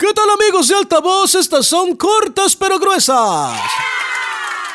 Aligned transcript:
¿Qué 0.00 0.14
tal 0.14 0.30
amigos 0.30 0.68
de 0.68 0.76
Altavoz? 0.76 1.34
Estas 1.34 1.66
son 1.66 1.96
cortas 1.96 2.54
pero 2.54 2.78
gruesas. 2.78 3.60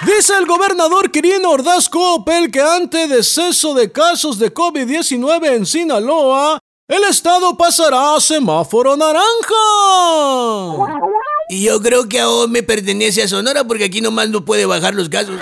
Dice 0.06 0.34
el 0.38 0.46
gobernador 0.46 1.12
Quirino 1.12 1.52
Ordaz 1.52 1.88
Coppel 1.88 2.52
que 2.52 2.60
ante 2.60 3.08
deceso 3.08 3.74
de 3.74 3.90
casos 3.90 4.38
de 4.38 4.54
COVID-19 4.54 5.56
en 5.56 5.66
Sinaloa, 5.66 6.60
el 6.90 7.06
estado 7.06 7.56
pasará 7.56 8.18
a 8.18 8.20
semáforo 8.20 8.98
naranja. 8.98 9.24
Y 11.48 11.64
yo 11.64 11.82
creo 11.82 12.10
que 12.10 12.20
aún 12.20 12.52
me 12.52 12.62
pertenece 12.62 13.24
a 13.24 13.28
Sonora 13.30 13.64
porque 13.64 13.86
aquí 13.86 14.02
nomás 14.02 14.28
no 14.28 14.44
puede 14.44 14.66
bajar 14.66 14.94
los 14.94 15.08
casos. 15.08 15.40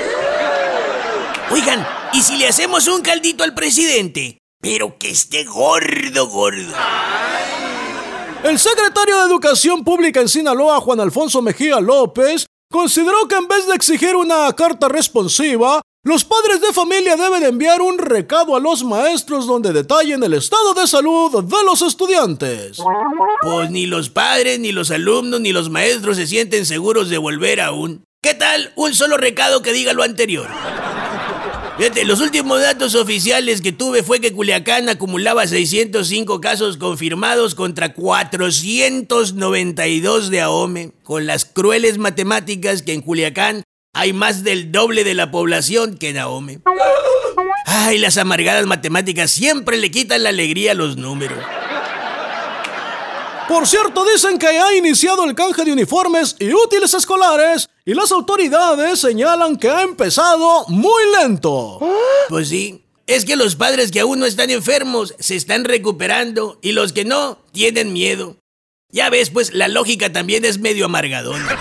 Oigan, 1.50 1.88
¿y 2.13 2.21
si 2.21 2.38
le 2.38 2.48
hacemos 2.48 2.88
un 2.88 3.02
caldito 3.02 3.43
al 3.43 3.55
presidente? 3.55 4.38
Pero 4.61 5.00
que 5.00 5.09
esté 5.09 5.43
gordo, 5.43 6.27
gordo. 6.27 6.71
El 8.44 8.58
secretario 8.58 9.18
de 9.18 9.28
Educación 9.28 9.84
Pública 9.84 10.20
en 10.20 10.28
Sinaloa, 10.28 10.82
Juan 10.82 11.00
Alfonso 11.00 11.44
Mejía 11.44 11.80
López, 11.80 12.48
consideró 12.72 13.27
que 13.27 13.36
en 13.36 13.48
vez 13.48 13.68
de 13.68 13.76
exigir 13.76 14.16
una 14.16 14.52
carta 14.54 14.90
responsiva, 14.90 15.82
los 16.04 16.26
padres 16.26 16.59
de 16.59 16.73
familia 16.73 17.16
deben 17.16 17.44
enviar 17.44 17.82
un 17.82 17.99
recado 17.99 18.55
a 18.55 18.59
los 18.59 18.84
maestros 18.84 19.46
donde 19.46 19.72
detallen 19.72 20.23
el 20.23 20.34
estado 20.34 20.73
de 20.73 20.88
salud 20.88 21.44
de 21.44 21.63
los 21.63 21.84
estudiantes. 21.84 22.80
Pues 23.44 23.70
ni 23.70 23.85
los 23.85 24.09
padres, 24.09 24.60
ni 24.60 24.71
los 24.71 24.90
alumnos, 24.90 25.40
ni 25.40 25.52
los 25.52 25.70
maestros 25.70 26.18
se 26.18 26.26
sienten 26.26 26.66
seguros 26.66 27.10
de 27.10 27.20
volver 27.20 27.62
aún. 27.62 28.04
¿Qué 28.23 28.34
tal 28.34 28.73
un 28.76 28.96
solo 28.96 29.18
recado 29.18 29.62
que 29.62 29.71
diga 29.71 29.94
lo 29.94 30.02
anterior? 30.02 30.48
Fíjate, 31.77 32.03
los 32.05 32.20
últimos 32.20 32.59
datos 32.61 32.95
oficiales 32.95 33.61
que 33.61 33.71
tuve 33.71 34.02
fue 34.03 34.20
que 34.20 34.34
Culiacán 34.34 34.89
acumulaba 34.89 35.48
605 35.48 36.41
casos 36.41 36.75
confirmados 36.77 37.55
contra 37.55 37.93
492 37.93 40.29
de 40.29 40.41
AOME, 40.41 40.91
con 41.03 41.26
las 41.26 41.45
crueles 41.45 41.98
matemáticas 41.98 42.84
que 42.84 42.91
en 42.93 43.02
Culiacán 43.02 43.63
hay 43.93 44.13
más 44.13 44.43
del 44.43 44.71
doble 44.71 45.04
de 45.04 45.15
la 45.15 45.31
población 45.31 45.98
que 45.98 46.09
en 46.09 46.18
AOME. 46.18 46.59
Ay, 47.65 47.98
las 47.98 48.18
amargadas 48.18 48.65
matemáticas 48.65 49.31
siempre 49.31 49.76
le 49.77 49.91
quitan 49.91 50.24
la 50.24 50.29
alegría 50.29 50.71
a 50.71 50.76
los 50.76 50.96
números. 50.98 51.40
Por 53.52 53.68
cierto, 53.68 54.05
dicen 54.05 54.40
que 54.40 54.48
ha 54.48 54.74
iniciado 54.77 55.26
el 55.26 55.35
canje 55.35 55.66
de 55.66 55.74
uniformes 55.74 56.38
y 56.40 56.54
útiles 56.54 56.94
escolares 56.94 57.68
y 57.84 57.93
las 57.93 58.10
autoridades 58.13 59.02
señalan 59.02 59.58
que 59.58 59.70
ha 59.70 59.82
empezado 59.82 60.66
muy 60.70 61.04
lento. 61.20 61.77
Pues 62.30 62.48
sí, 62.48 62.82
es 63.08 63.26
que 63.26 63.35
los 63.35 63.58
padres 63.58 63.91
que 63.91 63.99
aún 63.99 64.19
no 64.19 64.25
están 64.25 64.52
enfermos 64.52 65.13
se 65.19 65.35
están 65.35 65.66
recuperando 65.66 66.59
y 66.62 66.72
los 66.72 66.94
que 66.94 67.03
no 67.03 67.40
tienen 67.52 67.91
miedo. 67.91 68.38
Ya 68.91 69.09
ves, 69.09 69.29
pues 69.29 69.53
la 69.53 69.69
lógica 69.69 70.11
también 70.11 70.44
es 70.44 70.59
medio 70.59 70.85
amargadona. 70.85 71.57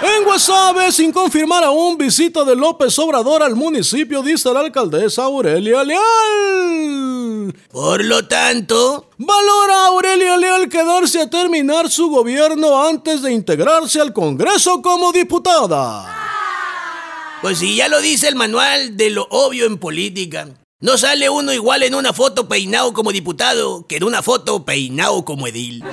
En 0.00 0.24
Guasave, 0.24 0.92
sin 0.92 1.10
confirmar 1.12 1.64
aún 1.64 1.98
visita 1.98 2.44
de 2.44 2.54
López 2.54 2.96
Obrador 2.98 3.42
al 3.42 3.56
municipio, 3.56 4.22
dice 4.22 4.52
la 4.52 4.60
alcaldesa 4.60 5.24
Aurelia 5.24 5.82
Leal. 5.82 7.52
Por 7.70 8.04
lo 8.04 8.26
tanto, 8.26 9.10
valora 9.18 9.74
a 9.74 9.86
Aurelia 9.88 10.36
Leal 10.36 10.68
quedarse 10.68 11.20
a 11.20 11.30
terminar 11.30 11.90
su 11.90 12.08
gobierno 12.10 12.86
antes 12.86 13.22
de 13.22 13.32
integrarse 13.32 14.00
al 14.00 14.12
Congreso 14.12 14.82
como 14.82 15.12
diputada. 15.12 16.22
Pues 17.40 17.58
si 17.58 17.74
ya 17.74 17.88
lo 17.88 18.00
dice 18.00 18.28
el 18.28 18.36
manual 18.36 18.96
de 18.96 19.10
lo 19.10 19.26
obvio 19.30 19.66
en 19.66 19.78
política. 19.78 20.48
No 20.82 20.98
sale 20.98 21.30
uno 21.30 21.52
igual 21.52 21.84
en 21.84 21.94
una 21.94 22.12
foto 22.12 22.48
peinado 22.48 22.92
como 22.92 23.12
diputado 23.12 23.86
que 23.86 23.98
en 23.98 24.04
una 24.04 24.20
foto 24.20 24.64
peinado 24.64 25.24
como 25.24 25.46
edil. 25.46 25.84